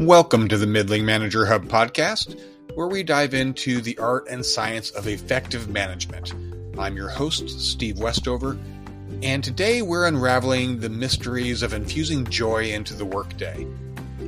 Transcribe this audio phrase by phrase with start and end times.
[0.00, 2.38] Welcome to the Middling Manager Hub podcast,
[2.74, 6.34] where we dive into the art and science of effective management.
[6.78, 8.58] I'm your host, Steve Westover,
[9.22, 13.66] and today we're unraveling the mysteries of infusing joy into the workday,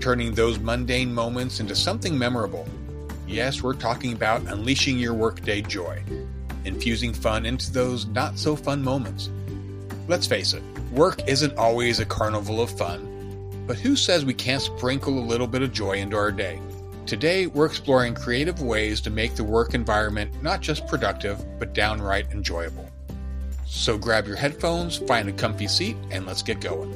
[0.01, 2.67] turning those mundane moments into something memorable.
[3.27, 6.03] Yes, we're talking about unleashing your workday joy,
[6.65, 9.29] infusing fun into those not so fun moments.
[10.09, 10.63] Let's face it,
[10.93, 13.08] work isn't always a carnival of fun
[13.69, 16.59] but who says we can't sprinkle a little bit of joy into our day?
[17.05, 22.33] Today, we're exploring creative ways to make the work environment not just productive, but downright
[22.33, 22.89] enjoyable.
[23.67, 26.95] So grab your headphones, find a comfy seat, and let's get going.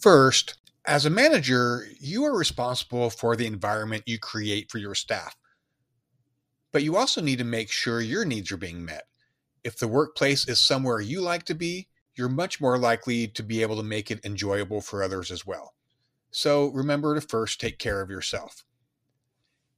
[0.00, 0.56] First,
[0.86, 5.36] as a manager, you are responsible for the environment you create for your staff.
[6.72, 9.04] But you also need to make sure your needs are being met.
[9.62, 13.62] If the workplace is somewhere you like to be, you're much more likely to be
[13.62, 15.74] able to make it enjoyable for others as well.
[16.30, 18.64] So remember to first take care of yourself.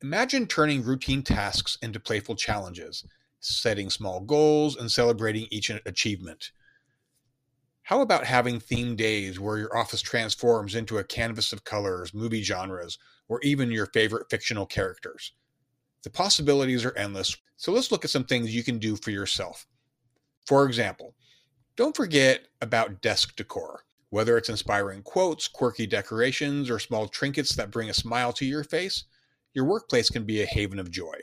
[0.02, 3.04] Imagine turning routine tasks into playful challenges,
[3.40, 6.52] setting small goals, and celebrating each achievement.
[7.82, 12.42] How about having themed days where your office transforms into a canvas of colors, movie
[12.42, 15.32] genres, or even your favorite fictional characters?
[16.02, 19.66] The possibilities are endless, so let's look at some things you can do for yourself.
[20.46, 21.14] For example,
[21.76, 23.84] don't forget about desk decor.
[24.10, 28.64] Whether it's inspiring quotes, quirky decorations, or small trinkets that bring a smile to your
[28.64, 29.04] face,
[29.54, 31.14] your workplace can be a haven of joy.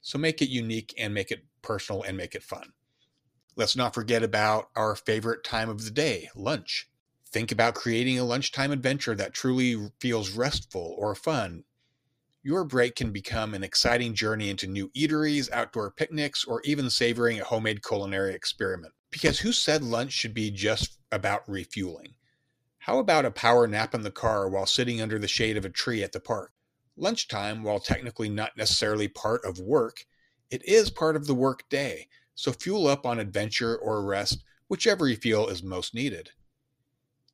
[0.00, 2.72] So make it unique and make it personal and make it fun.
[3.56, 6.88] Let's not forget about our favorite time of the day, lunch.
[7.26, 11.64] Think about creating a lunchtime adventure that truly feels restful or fun.
[12.48, 17.38] Your break can become an exciting journey into new eateries, outdoor picnics, or even savoring
[17.38, 18.94] a homemade culinary experiment.
[19.10, 22.14] Because who said lunch should be just about refueling?
[22.78, 25.68] How about a power nap in the car while sitting under the shade of a
[25.68, 26.52] tree at the park?
[26.96, 30.06] Lunchtime, while technically not necessarily part of work,
[30.50, 35.06] it is part of the work day, so fuel up on adventure or rest, whichever
[35.06, 36.30] you feel is most needed.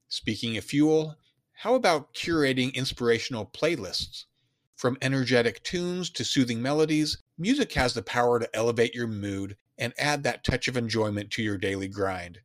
[0.09, 1.15] Speaking of fuel,
[1.53, 4.25] how about curating inspirational playlists?
[4.85, 9.95] From energetic tunes to soothing melodies, music has the power to elevate your mood and
[9.97, 12.41] add that touch of enjoyment to your daily grind.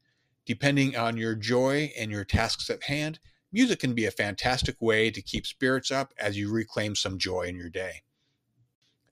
[0.46, 3.20] Depending on your joy and your tasks at hand,
[3.52, 7.42] music can be a fantastic way to keep spirits up as you reclaim some joy
[7.42, 8.04] in your day.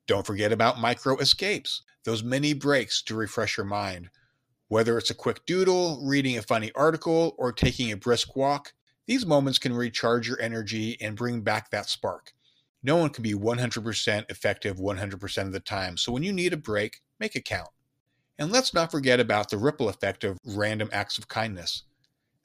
[0.05, 4.09] Don't forget about micro escapes, those mini breaks to refresh your mind.
[4.69, 8.71] Whether it's a quick doodle, reading a funny article, or taking a brisk walk,
[9.05, 12.31] these moments can recharge your energy and bring back that spark.
[12.87, 15.97] No one can be 100% effective 100% of the time.
[15.97, 17.67] So when you need a break, make it count.
[18.39, 21.83] And let's not forget about the ripple effect of random acts of kindness.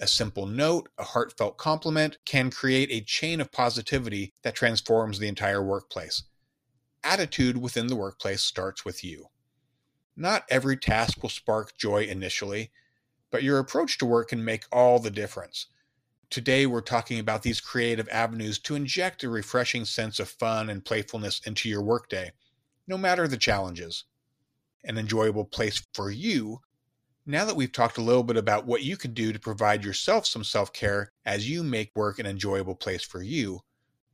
[0.00, 5.28] A simple note, a heartfelt compliment can create a chain of positivity that transforms the
[5.28, 6.24] entire workplace.
[7.04, 9.26] Attitude within the workplace starts with you.
[10.16, 12.72] Not every task will spark joy initially,
[13.30, 15.68] but your approach to work can make all the difference.
[16.32, 20.82] Today, we're talking about these creative avenues to inject a refreshing sense of fun and
[20.82, 22.32] playfulness into your workday,
[22.86, 24.04] no matter the challenges.
[24.82, 26.60] An enjoyable place for you.
[27.26, 30.26] Now that we've talked a little bit about what you can do to provide yourself
[30.26, 33.60] some self care as you make work an enjoyable place for you,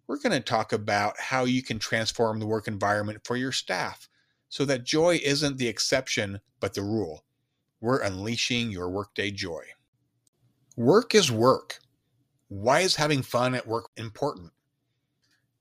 [0.09, 4.09] we're going to talk about how you can transform the work environment for your staff
[4.49, 7.25] so that joy isn't the exception but the rule.
[7.81, 9.63] We're unleashing your workday joy.
[10.77, 11.79] Work is work.
[12.49, 14.53] Why is having fun at work important?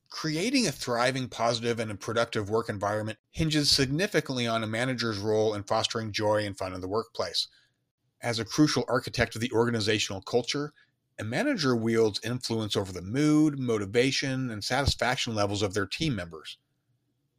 [0.10, 5.64] Creating a thriving, positive, and productive work environment hinges significantly on a manager's role in
[5.64, 7.50] fostering joy and fun in the workplace.
[8.22, 10.72] As a crucial architect of the organizational culture,
[11.20, 16.58] a manager wields influence over the mood, motivation, and satisfaction levels of their team members.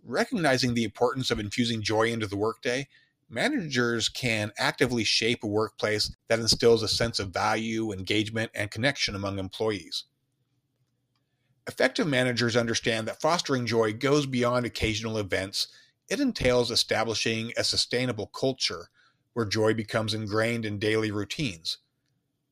[0.05, 2.87] Recognizing the importance of infusing joy into the workday,
[3.29, 9.15] managers can actively shape a workplace that instills a sense of value, engagement, and connection
[9.15, 10.05] among employees.
[11.67, 15.69] Effective managers understand that fostering joy goes beyond occasional events.
[16.09, 18.89] It entails establishing a sustainable culture
[19.35, 21.79] where joy becomes ingrained in daily routines.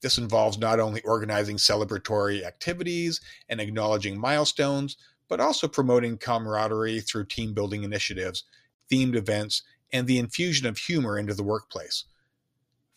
[0.03, 7.25] This involves not only organizing celebratory activities and acknowledging milestones, but also promoting camaraderie through
[7.25, 8.45] team building initiatives,
[8.93, 9.63] themed events,
[9.93, 12.05] and the infusion of humor into the workplace.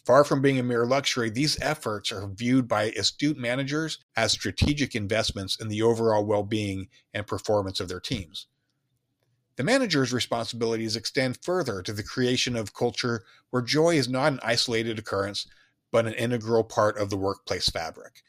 [0.05, 4.95] Far from being a mere luxury, these efforts are viewed by astute managers as strategic
[4.95, 8.47] investments in the overall well being and performance of their teams.
[9.57, 14.39] The manager's responsibilities extend further to the creation of culture where joy is not an
[14.41, 15.45] isolated occurrence,
[15.91, 18.23] but an integral part of the workplace fabric.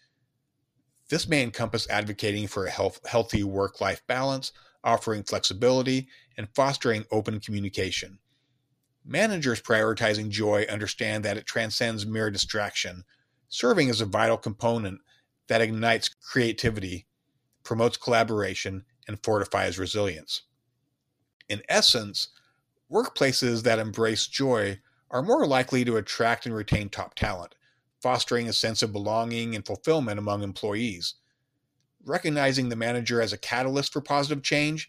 [1.09, 4.53] This may encompass advocating for a health, healthy work life balance,
[4.83, 8.19] offering flexibility, and fostering open communication.
[9.05, 13.05] Managers prioritizing joy understand that it transcends mere distraction,
[13.49, 15.01] serving as a vital component
[15.49, 17.07] that ignites creativity,
[17.65, 20.43] promotes collaboration, and fortifies resilience.
[21.49, 22.29] In essence,
[22.91, 24.79] workplaces that embrace joy
[25.11, 27.57] are more likely to attract and retain top talent,
[28.01, 31.15] fostering a sense of belonging and fulfillment among employees.
[32.05, 34.89] Recognizing the manager as a catalyst for positive change,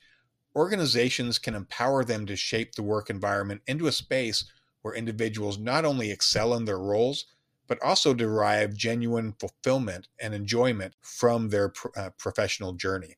[0.56, 4.46] organizations can empower them to shape the work environment into a space
[4.82, 7.26] where individuals not only excel in their roles,
[7.68, 13.16] but also derive genuine fulfillment and enjoyment from their uh, professional journey.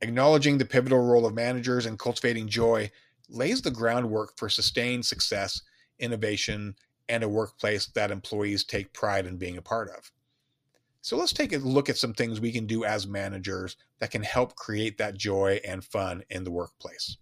[0.00, 2.90] Acknowledging the pivotal role of managers in cultivating joy
[3.28, 5.62] lays the groundwork for sustained success,
[5.98, 6.76] innovation,
[7.08, 10.10] and a workplace that employees take pride in being a part of.
[11.06, 14.24] So let's take a look at some things we can do as managers that can
[14.24, 17.16] help create that joy and fun in the workplace.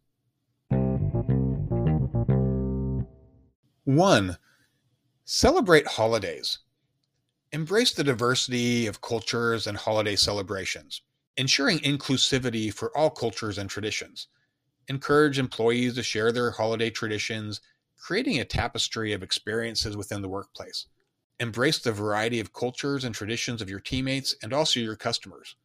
[3.84, 4.38] One,
[5.26, 6.60] celebrate holidays.
[7.52, 11.02] Embrace the diversity of cultures and holiday celebrations,
[11.36, 14.28] ensuring inclusivity for all cultures and traditions.
[14.88, 17.60] Encourage employees to share their holiday traditions
[17.98, 20.86] creating a tapestry of experiences within the workplace.
[21.40, 25.56] Embrace the variety of cultures and traditions of your teammates and also your customers.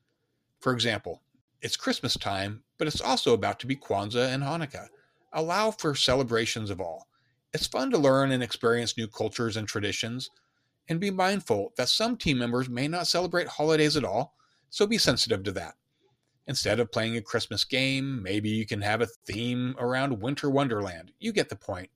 [0.59, 1.21] For example,
[1.61, 4.87] it's Christmas time, but it's also about to be Kwanzaa and Hanukkah.
[5.33, 7.07] Allow for celebrations of all.
[7.53, 10.29] It's fun to learn and experience new cultures and traditions,
[10.87, 14.35] and be mindful that some team members may not celebrate holidays at all,
[14.69, 15.75] so be sensitive to that.
[16.47, 21.11] Instead of playing a Christmas game, maybe you can have a theme around Winter Wonderland.
[21.19, 21.89] You get the point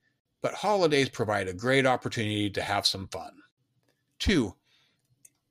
[0.44, 3.32] but holidays provide a great opportunity to have some fun.
[4.24, 4.56] 2.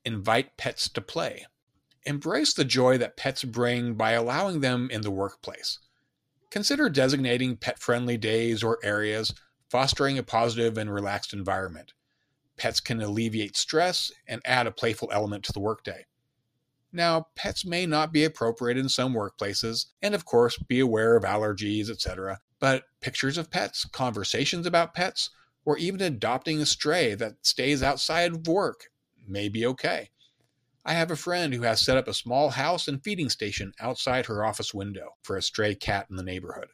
[0.03, 1.45] Invite pets to play.
[2.07, 5.77] Embrace the joy that pets bring by allowing them in the workplace.
[6.49, 9.31] Consider designating pet friendly days or areas,
[9.69, 11.93] fostering a positive and relaxed environment.
[12.57, 16.07] Pets can alleviate stress and add a playful element to the workday.
[16.91, 21.23] Now, pets may not be appropriate in some workplaces, and of course, be aware of
[21.23, 22.39] allergies, etc.
[22.59, 25.29] But pictures of pets, conversations about pets,
[25.65, 28.89] or even adopting a stray that stays outside of work
[29.27, 30.09] may be okay.
[30.85, 34.25] I have a friend who has set up a small house and feeding station outside
[34.25, 36.67] her office window for a stray cat in the neighborhood.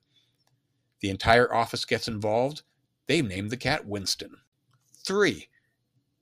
[1.02, 2.64] The entire office gets involved.
[3.08, 4.38] They've named the cat Winston.
[5.06, 5.48] 3.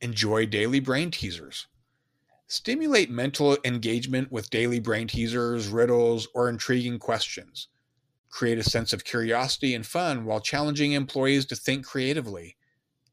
[0.01, 1.67] Enjoy daily brain teasers.
[2.47, 7.69] Stimulate mental engagement with daily brain teasers, riddles, or intriguing questions
[8.29, 12.56] create a sense of curiosity and fun while challenging employees to think creatively.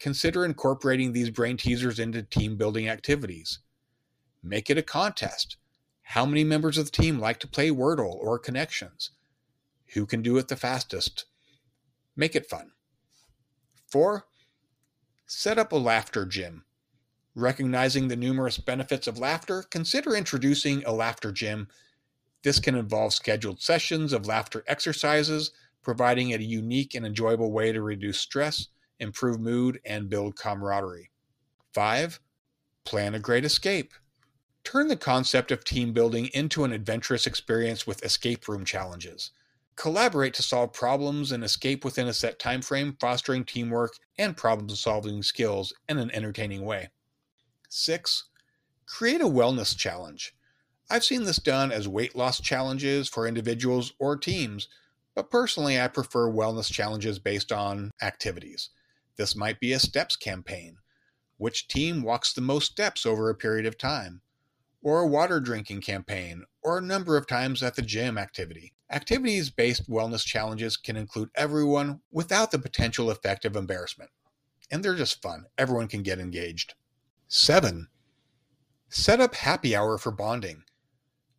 [0.05, 3.61] Consider incorporating these brain teasers into team building activities.
[4.43, 5.56] Make it a contest.
[6.03, 9.12] How many members of the team like to play Wordle or Connections?
[9.95, 11.25] Who can do it the fastest?
[12.15, 12.73] Make it fun.
[13.87, 14.27] Four,
[15.25, 16.67] set up a laughter gym.
[17.35, 21.67] Recognizing the numerous benefits of laughter, consider introducing a laughter gym
[22.43, 25.53] this can involve scheduled sessions of laughter exercises,
[25.83, 28.69] providing a unique and enjoyable way to reduce stress,
[29.05, 31.11] improve mood, and build camaraderie.
[31.73, 32.19] 5.
[32.84, 33.93] Plan a great escape.
[34.65, 39.31] Turn the concept of team building into an adventurous experience with escape room challenges.
[39.77, 44.69] Collaborate to solve problems and escape within a set time frame, fostering teamwork and problem
[44.70, 46.89] solving skills in an entertaining way.
[47.69, 48.25] 6.
[48.87, 50.34] Create a wellness challenge.
[50.91, 54.69] I've seen this done as weight loss challenges for individuals or teams,
[55.15, 58.70] but personally, I prefer wellness challenges based on activities.
[59.17, 60.79] This might be a steps campaign.
[61.37, 64.23] Which team walks the most steps over a period of time?
[64.83, 68.75] Or a water drinking campaign, or a number of times at the gym activity.
[68.91, 74.11] Activities based wellness challenges can include everyone without the potential effect of embarrassment.
[74.71, 75.47] And they're just fun.
[75.56, 76.75] Everyone can get engaged.
[77.29, 77.89] 7.
[78.89, 80.65] Set up happy hour for bonding.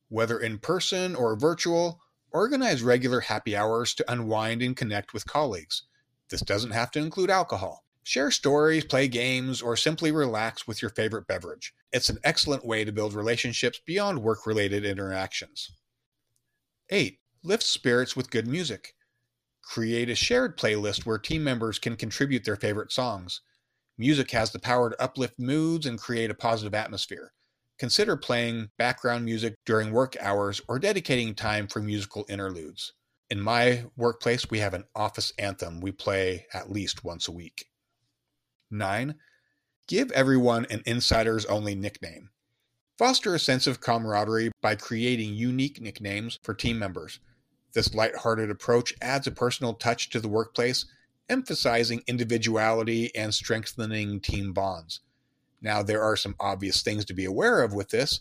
[0.10, 2.02] Whether in person or virtual,
[2.32, 5.84] organize regular happy hours to unwind and connect with colleagues.
[6.30, 7.84] This doesn't have to include alcohol.
[8.04, 11.74] Share stories, play games, or simply relax with your favorite beverage.
[11.92, 15.72] It's an excellent way to build relationships beyond work related interactions.
[16.90, 17.20] 8.
[17.44, 18.94] Lift spirits with good music.
[19.64, 23.42] Create a shared playlist where team members can contribute their favorite songs.
[23.98, 27.34] Music has the power to uplift moods and create a positive atmosphere.
[27.80, 32.94] Consider playing background music during work hours or dedicating time for musical interludes.
[33.28, 37.70] In my workplace, we have an office anthem we play at least once a week.
[38.70, 39.16] 9.
[39.88, 42.30] Give everyone an insider's only nickname.
[43.00, 47.20] Foster a sense of camaraderie by creating unique nicknames for team members.
[47.74, 50.86] This lighthearted approach adds a personal touch to the workplace,
[51.28, 55.02] emphasizing individuality and strengthening team bonds.
[55.62, 58.20] Now, there are some obvious things to be aware of with this,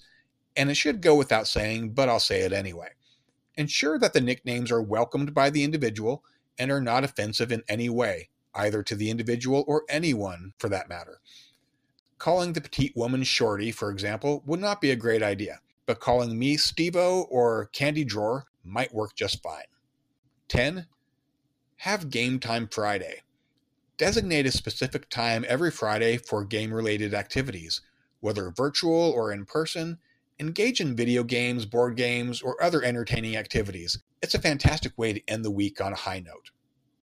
[0.56, 2.88] and it should go without saying, but I'll say it anyway.
[3.56, 6.24] Ensure that the nicknames are welcomed by the individual
[6.58, 10.88] and are not offensive in any way, either to the individual or anyone for that
[10.88, 11.20] matter.
[12.18, 16.38] Calling the petite woman Shorty, for example, would not be a great idea, but calling
[16.38, 19.64] me Stevo or Candy Drawer might work just fine.
[20.48, 20.86] 10.
[21.78, 23.22] Have Game Time Friday.
[23.96, 27.80] Designate a specific time every Friday for game related activities,
[28.20, 29.98] whether virtual or in person.
[30.40, 33.98] Engage in video games, board games, or other entertaining activities.
[34.20, 36.50] It's a fantastic way to end the week on a high note.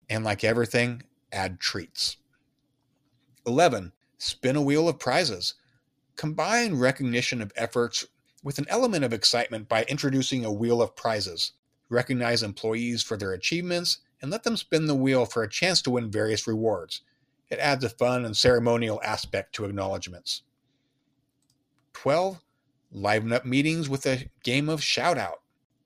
[0.09, 2.17] And like everything, add treats.
[3.45, 3.91] 11.
[4.17, 5.53] Spin a wheel of prizes.
[6.15, 8.05] Combine recognition of efforts
[8.43, 11.53] with an element of excitement by introducing a wheel of prizes.
[11.87, 15.91] Recognize employees for their achievements and let them spin the wheel for a chance to
[15.91, 17.01] win various rewards.
[17.49, 20.43] It adds a fun and ceremonial aspect to acknowledgments.
[21.93, 22.41] 12.
[22.91, 25.41] Liven up meetings with a game of shout out.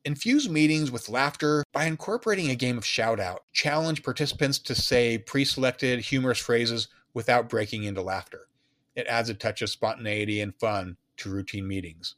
[0.06, 3.44] Infuse meetings with laughter by incorporating a game of shout out.
[3.52, 8.48] Challenge participants to say pre selected humorous phrases without breaking into laughter.
[8.96, 12.16] It adds a touch of spontaneity and fun to routine meetings.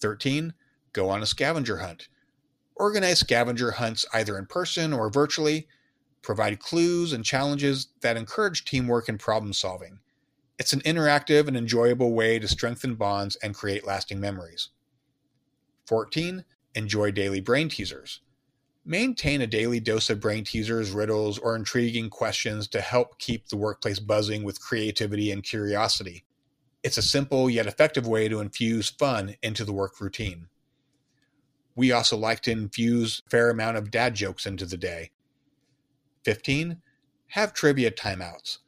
[0.00, 0.52] 13.
[0.92, 2.08] Go on a scavenger hunt.
[2.74, 5.68] Organize scavenger hunts either in person or virtually.
[6.22, 10.00] Provide clues and challenges that encourage teamwork and problem solving.
[10.58, 14.70] It's an interactive and enjoyable way to strengthen bonds and create lasting memories.
[15.86, 16.44] 14.
[16.74, 18.20] Enjoy daily brain teasers.
[18.84, 23.56] Maintain a daily dose of brain teasers, riddles, or intriguing questions to help keep the
[23.56, 26.24] workplace buzzing with creativity and curiosity.
[26.82, 30.48] It's a simple yet effective way to infuse fun into the work routine.
[31.76, 35.12] We also like to infuse a fair amount of dad jokes into the day.
[36.24, 36.82] 15.
[37.28, 38.58] Have trivia timeouts.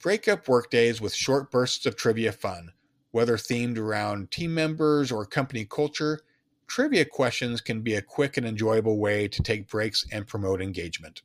[0.00, 2.72] Break up workdays with short bursts of trivia fun.
[3.10, 6.20] Whether themed around team members or company culture,
[6.66, 11.20] trivia questions can be a quick and enjoyable way to take breaks and promote engagement.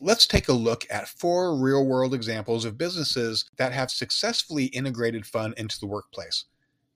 [0.00, 5.24] Let's take a look at four real world examples of businesses that have successfully integrated
[5.26, 6.46] fun into the workplace.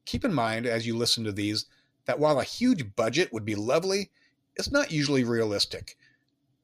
[0.06, 1.66] Keep in mind as you listen to these
[2.06, 4.10] that while a huge budget would be lovely,
[4.56, 5.96] it's not usually realistic.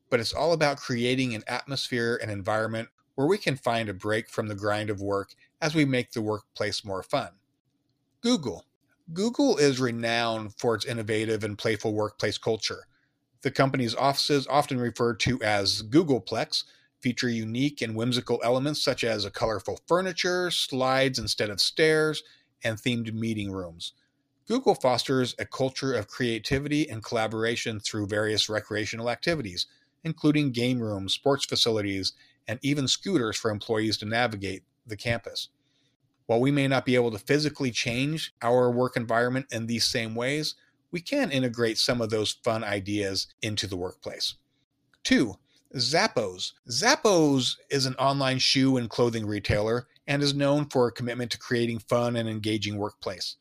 [0.09, 4.29] But it's all about creating an atmosphere and environment where we can find a break
[4.29, 7.31] from the grind of work as we make the workplace more fun.
[8.21, 8.65] Google.
[9.13, 12.87] Google is renowned for its innovative and playful workplace culture.
[13.43, 16.65] The company's offices, often referred to as Googleplex,
[17.01, 22.23] feature unique and whimsical elements such as a colorful furniture, slides instead of stairs,
[22.65, 23.93] and themed meeting rooms.
[24.49, 29.67] Google fosters a culture of creativity and collaboration through various recreational activities,
[30.07, 32.13] including game rooms, sports facilities,
[32.47, 35.49] and even scooters for employees to navigate the campus.
[36.27, 40.15] While we may not be able to physically change our work environment in these same
[40.15, 40.55] ways,
[40.93, 44.35] we can integrate some of those fun ideas into the workplace.
[45.03, 45.35] Two,
[45.75, 46.53] Zappos.
[46.71, 51.39] Zappos is an online shoe and clothing retailer and is known for a commitment to
[51.39, 53.37] creating fun and engaging workplace.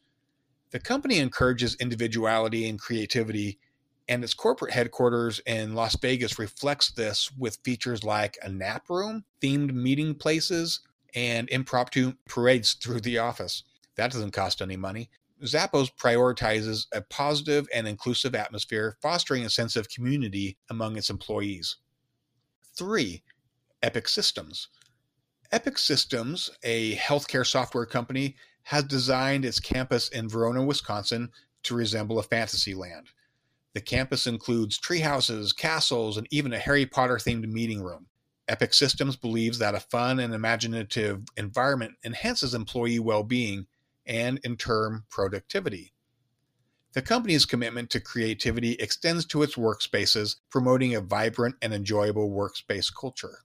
[0.72, 3.60] The company encourages individuality and creativity,
[4.08, 9.26] and its corporate headquarters in Las Vegas reflects this with features like a nap room,
[9.42, 10.82] themed meeting places,
[11.16, 13.64] and impromptu parades through the office.
[13.96, 15.10] That doesn't cost any money.
[15.44, 21.78] Zappos prioritizes a positive and inclusive atmosphere, fostering a sense of community among its employees.
[22.78, 23.24] Three,
[23.82, 24.70] Epic Systems.
[25.52, 31.30] Epic Systems, a healthcare software company, has designed its campus in Verona, Wisconsin
[31.64, 33.08] to resemble a fantasy land.
[33.76, 38.08] The campus includes treehouses, castles, and even a Harry Potter themed meeting room.
[38.48, 43.68] Epic Systems believes that a fun and imaginative environment enhances employee well being
[44.06, 45.92] and, in turn, productivity.
[46.94, 52.90] The company's commitment to creativity extends to its workspaces, promoting a vibrant and enjoyable workspace
[52.98, 53.40] culture.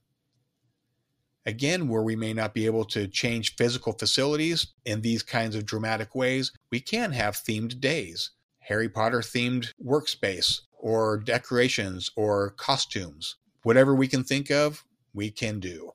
[1.45, 5.65] Again, where we may not be able to change physical facilities in these kinds of
[5.65, 8.31] dramatic ways, we can have themed days.
[8.71, 13.35] Harry Potter themed workspace, or decorations, or costumes.
[13.63, 15.91] Whatever we can think of, we can do.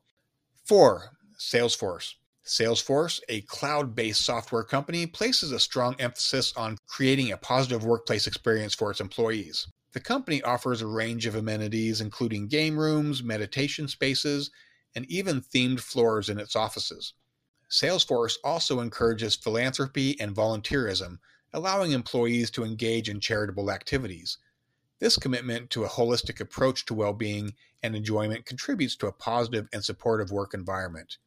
[0.63, 2.13] Four, Salesforce.
[2.45, 8.27] Salesforce, a cloud based software company, places a strong emphasis on creating a positive workplace
[8.27, 9.67] experience for its employees.
[9.93, 14.51] The company offers a range of amenities, including game rooms, meditation spaces,
[14.93, 17.15] and even themed floors in its offices.
[17.71, 21.17] Salesforce also encourages philanthropy and volunteerism,
[21.53, 24.37] allowing employees to engage in charitable activities.
[24.99, 29.67] This commitment to a holistic approach to well being and enjoyment contributes to a positive
[29.71, 31.17] and supportive work environment.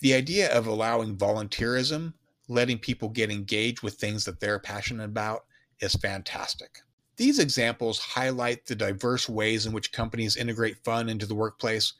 [0.00, 2.14] The idea of allowing volunteerism,
[2.48, 5.44] letting people get engaged with things that they're passionate about,
[5.80, 6.78] is fantastic.
[7.16, 11.92] These examples highlight the diverse ways in which companies integrate fun into the workplace,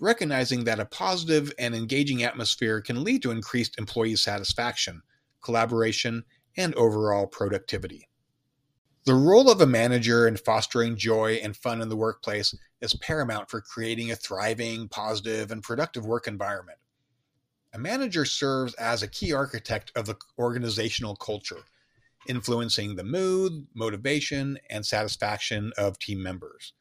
[0.00, 5.02] recognizing that a positive and engaging atmosphere can lead to increased employee satisfaction,
[5.42, 6.24] collaboration,
[6.56, 8.08] and overall productivity.
[9.04, 13.50] The role of a manager in fostering joy and fun in the workplace is paramount
[13.50, 16.78] for creating a thriving, positive, and productive work environment.
[17.74, 21.64] A manager serves as a key architect of the organizational culture,
[22.28, 26.74] influencing the mood, motivation, and satisfaction of team members.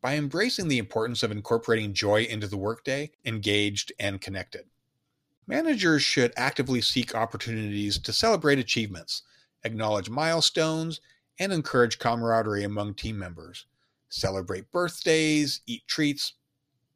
[0.00, 4.66] By embracing the importance of incorporating joy into the workday, engaged and connected.
[5.46, 9.22] Managers should actively seek opportunities to celebrate achievements,
[9.62, 11.02] acknowledge milestones,
[11.38, 13.66] and encourage camaraderie among team members.
[14.08, 16.34] Celebrate birthdays, eat treats,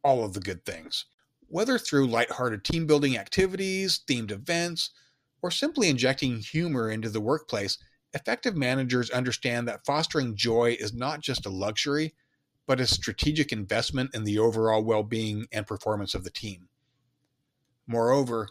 [0.02, 1.04] all of the good things.
[1.48, 4.90] Whether through lighthearted team building activities, themed events,
[5.42, 7.76] or simply injecting humor into the workplace,
[8.14, 12.14] effective managers understand that fostering joy is not just a luxury,
[12.66, 16.68] but a strategic investment in the overall well being and performance of the team.
[17.88, 18.46] Moreover,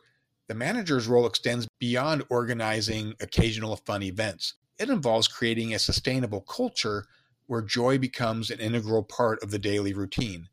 [0.47, 4.55] the manager's role extends beyond organizing occasional fun events.
[4.79, 7.05] It involves creating a sustainable culture
[7.45, 10.49] where joy becomes an integral part of the daily routine.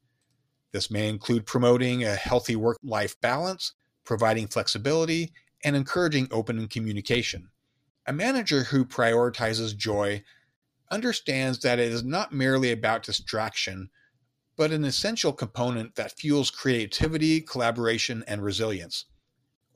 [0.73, 3.73] This may include promoting a healthy work life balance,
[4.05, 5.33] providing flexibility,
[5.65, 7.49] and encouraging open communication.
[8.07, 10.23] A manager who prioritizes joy
[10.91, 13.89] understands that it is not merely about distraction,
[14.57, 19.07] but an essential component that fuels creativity, collaboration, and resilience.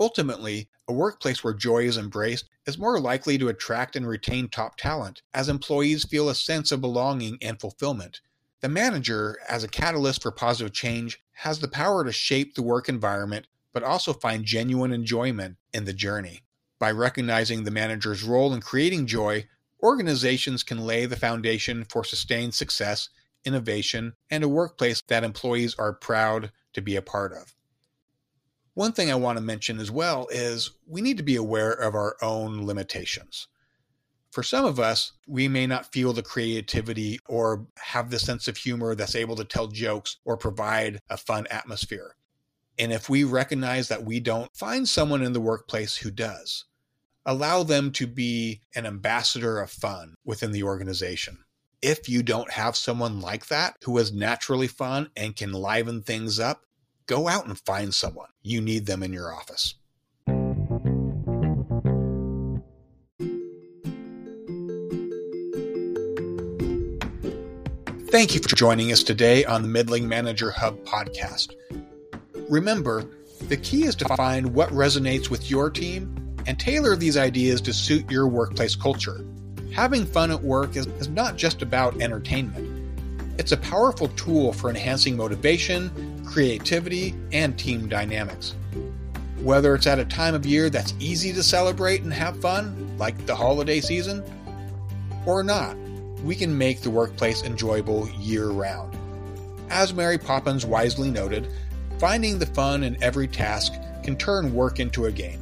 [0.00, 4.76] Ultimately, a workplace where joy is embraced is more likely to attract and retain top
[4.76, 8.20] talent, as employees feel a sense of belonging and fulfillment.
[8.60, 12.88] The manager, as a catalyst for positive change, has the power to shape the work
[12.88, 16.42] environment but also find genuine enjoyment in the journey.
[16.78, 19.46] By recognizing the manager's role in creating joy,
[19.82, 23.08] organizations can lay the foundation for sustained success,
[23.44, 27.54] innovation, and a workplace that employees are proud to be a part of.
[28.74, 31.94] One thing I want to mention as well is we need to be aware of
[31.94, 33.48] our own limitations.
[34.30, 38.56] For some of us, we may not feel the creativity or have the sense of
[38.56, 42.14] humor that's able to tell jokes or provide a fun atmosphere.
[42.78, 46.66] And if we recognize that we don't, find someone in the workplace who does.
[47.26, 51.38] Allow them to be an ambassador of fun within the organization.
[51.80, 56.40] If you don't have someone like that who is naturally fun and can liven things
[56.40, 56.64] up,
[57.06, 58.30] go out and find someone.
[58.42, 59.76] You need them in your office.
[68.10, 71.54] Thank you for joining us today on the Middling Manager Hub podcast.
[72.48, 73.08] Remember,
[73.42, 77.72] the key is to find what resonates with your team and tailor these ideas to
[77.72, 79.24] suit your workplace culture.
[79.78, 82.90] Having fun at work is, is not just about entertainment.
[83.38, 88.56] It's a powerful tool for enhancing motivation, creativity, and team dynamics.
[89.40, 93.24] Whether it's at a time of year that's easy to celebrate and have fun, like
[93.24, 94.24] the holiday season,
[95.24, 95.76] or not,
[96.24, 98.98] we can make the workplace enjoyable year round.
[99.70, 101.46] As Mary Poppins wisely noted,
[102.00, 105.40] Finding the fun in every task can turn work into a game.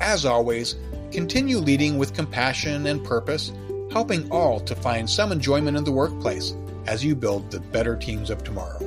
[0.00, 0.76] As always,
[1.12, 3.52] continue leading with compassion and purpose,
[3.90, 6.54] helping all to find some enjoyment in the workplace
[6.86, 8.85] as you build the better teams of tomorrow.